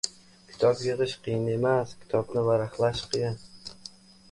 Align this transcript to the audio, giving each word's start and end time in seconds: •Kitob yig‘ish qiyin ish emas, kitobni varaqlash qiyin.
•Kitob 0.51 0.79
yig‘ish 0.85 1.13
qiyin 1.27 1.45
ish 1.51 1.59
emas, 1.59 1.93
kitobni 2.01 2.45
varaqlash 2.49 3.07
qiyin. 3.15 3.39